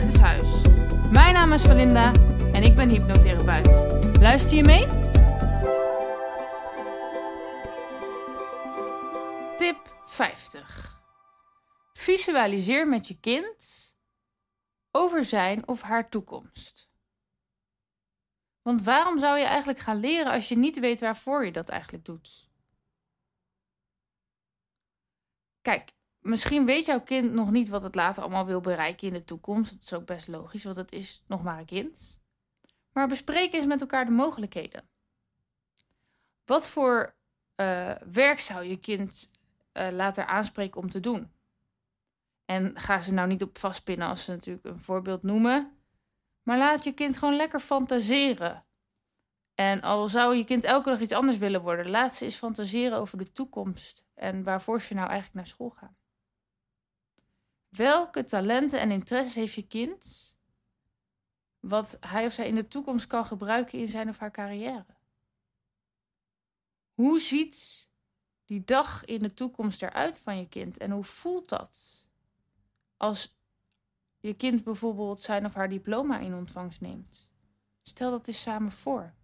[0.00, 0.62] buitenshuis.
[1.10, 2.12] Mijn naam is Valinda
[2.52, 4.18] en ik ben hypnotherapeut.
[4.20, 4.86] Luister je mee?
[9.56, 11.00] Tip 50.
[11.92, 13.94] Visualiseer met je kind
[14.90, 16.90] over zijn of haar toekomst.
[18.62, 22.04] Want waarom zou je eigenlijk gaan leren als je niet weet waarvoor je dat eigenlijk
[22.04, 22.48] doet?
[25.60, 29.24] Kijk, misschien weet jouw kind nog niet wat het later allemaal wil bereiken in de
[29.24, 29.72] toekomst.
[29.72, 32.20] Dat is ook best logisch, want het is nog maar een kind.
[32.92, 34.88] Maar bespreek eens met elkaar de mogelijkheden.
[36.44, 37.14] Wat voor
[37.56, 39.30] uh, werk zou je kind
[39.72, 41.30] uh, later aanspreken om te doen?
[42.44, 45.78] En ga ze nou niet op vastpinnen als ze natuurlijk een voorbeeld noemen.
[46.42, 48.64] Maar laat je kind gewoon lekker fantaseren.
[49.54, 52.98] En al zou je kind elke dag iets anders willen worden, laat ze eens fantaseren
[52.98, 55.96] over de toekomst en waarvoor ze nou eigenlijk naar school gaan.
[57.70, 60.36] Welke talenten en interesses heeft je kind
[61.60, 64.86] wat hij of zij in de toekomst kan gebruiken in zijn of haar carrière?
[66.94, 67.88] Hoe ziet
[68.44, 72.06] die dag in de toekomst eruit van je kind en hoe voelt dat
[72.96, 73.38] als
[74.20, 77.28] je kind bijvoorbeeld zijn of haar diploma in ontvangst neemt?
[77.82, 79.14] Stel dat eens samen voor.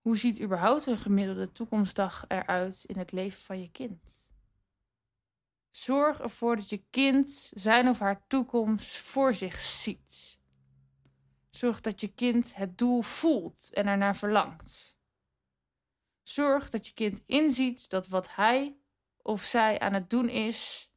[0.00, 4.27] Hoe ziet überhaupt een gemiddelde toekomstdag eruit in het leven van je kind?
[5.70, 10.38] Zorg ervoor dat je kind zijn of haar toekomst voor zich ziet.
[11.50, 14.98] Zorg dat je kind het doel voelt en ernaar verlangt.
[16.22, 18.76] Zorg dat je kind inziet dat wat hij
[19.22, 20.92] of zij aan het doen is,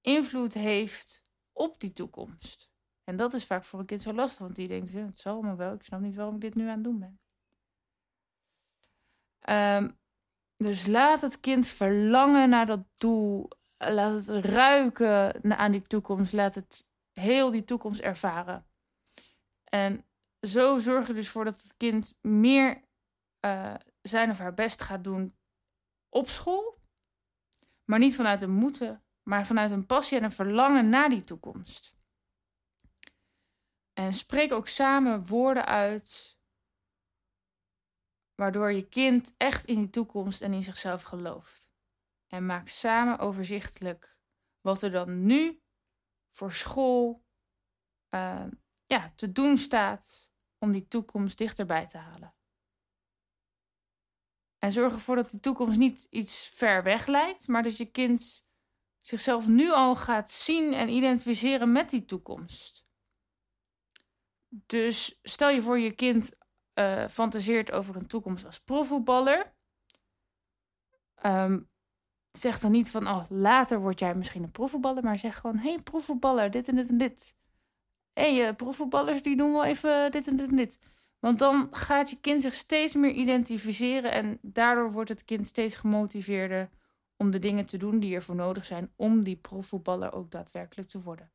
[0.00, 2.70] invloed heeft op die toekomst.
[3.04, 5.54] En dat is vaak voor een kind zo lastig, want die denkt: het zal me
[5.56, 7.18] wel, ik snap niet waarom ik dit nu aan het doen ben.
[9.48, 9.98] Um,
[10.56, 13.48] dus laat het kind verlangen naar dat doel.
[13.78, 16.32] Laat het ruiken aan die toekomst.
[16.32, 18.66] Laat het heel die toekomst ervaren.
[19.64, 20.06] En
[20.40, 22.84] zo zorg je dus voor dat het kind meer
[23.46, 25.36] uh, zijn of haar best gaat doen
[26.08, 26.82] op school.
[27.84, 31.96] Maar niet vanuit een moeten, maar vanuit een passie en een verlangen naar die toekomst.
[33.92, 36.38] En spreek ook samen woorden uit
[38.34, 41.73] waardoor je kind echt in die toekomst en in zichzelf gelooft.
[42.34, 44.18] En maak samen overzichtelijk
[44.60, 45.62] wat er dan nu
[46.30, 47.24] voor school
[48.14, 48.46] uh,
[48.86, 52.34] ja, te doen staat om die toekomst dichterbij te halen.
[54.58, 58.46] En zorg ervoor dat die toekomst niet iets ver weg lijkt, maar dat je kind
[59.00, 62.86] zichzelf nu al gaat zien en identificeren met die toekomst.
[64.48, 66.38] Dus stel je voor je kind
[66.74, 69.56] uh, fantaseert over een toekomst als profvoetballer.
[71.26, 71.72] Um,
[72.38, 75.80] zeg dan niet van, oh, later word jij misschien een profvoetballer, maar zeg gewoon, hey,
[75.80, 77.36] profvoetballer, dit en dit en dit.
[78.12, 80.78] Hé, hey, uh, profvoetballers die doen wel even dit en dit en dit.
[81.18, 85.76] Want dan gaat je kind zich steeds meer identificeren en daardoor wordt het kind steeds
[85.76, 86.70] gemotiveerder
[87.16, 91.00] om de dingen te doen die ervoor nodig zijn om die profvoetballer ook daadwerkelijk te
[91.00, 91.30] worden.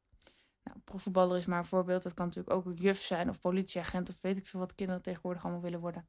[0.63, 2.03] Nou, profvoetballer is maar een voorbeeld.
[2.03, 5.43] Dat kan natuurlijk ook juf zijn of politieagent of weet ik veel wat kinderen tegenwoordig
[5.43, 6.07] allemaal willen worden.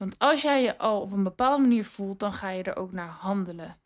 [0.00, 2.92] Want als jij je al op een bepaalde manier voelt, dan ga je er ook
[2.92, 3.80] naar handelen.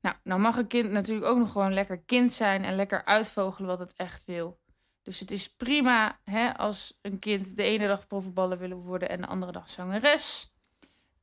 [0.00, 3.68] Nou, nou mag een kind natuurlijk ook nog gewoon lekker kind zijn en lekker uitvogelen
[3.68, 4.60] wat het echt wil.
[5.02, 9.20] Dus het is prima hè, als een kind de ene dag profvoetballer wil worden en
[9.20, 10.54] de andere dag zangeres.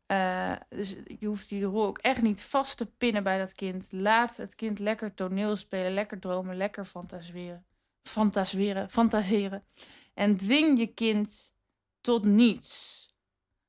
[0.07, 3.91] Uh, dus je hoeft die rol ook echt niet vast te pinnen bij dat kind.
[3.91, 7.65] Laat het kind lekker toneel spelen, lekker dromen, lekker fantaseren.
[8.03, 9.63] Fantaseren, fantaseren.
[10.13, 11.53] En dwing je kind
[12.05, 13.03] tot niets.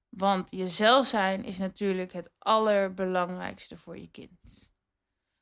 [0.08, 4.72] Want jezelf zijn is natuurlijk het allerbelangrijkste voor je kind.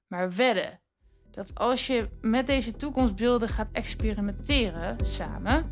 [0.07, 0.81] Maar wedden
[1.31, 5.71] dat als je met deze toekomstbeelden gaat experimenteren samen,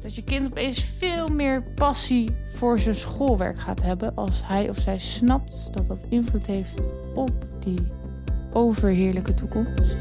[0.00, 4.78] dat je kind opeens veel meer passie voor zijn schoolwerk gaat hebben als hij of
[4.78, 7.86] zij snapt dat dat invloed heeft op die
[8.52, 9.96] overheerlijke toekomst.